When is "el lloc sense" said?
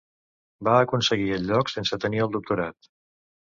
1.35-2.01